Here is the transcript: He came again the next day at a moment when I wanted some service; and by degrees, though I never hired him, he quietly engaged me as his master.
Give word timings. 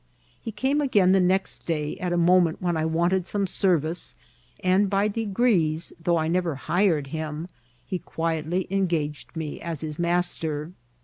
He 0.41 0.51
came 0.51 0.81
again 0.81 1.11
the 1.11 1.19
next 1.19 1.67
day 1.67 1.95
at 1.99 2.11
a 2.11 2.17
moment 2.17 2.59
when 2.59 2.75
I 2.75 2.85
wanted 2.85 3.27
some 3.27 3.45
service; 3.45 4.15
and 4.63 4.89
by 4.89 5.07
degrees, 5.07 5.93
though 6.03 6.17
I 6.17 6.27
never 6.27 6.55
hired 6.55 7.05
him, 7.13 7.47
he 7.85 7.99
quietly 7.99 8.65
engaged 8.71 9.35
me 9.35 9.61
as 9.61 9.81
his 9.81 9.99
master. 9.99 10.71